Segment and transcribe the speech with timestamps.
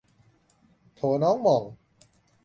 [0.95, 1.63] โถ้น้องหม่อง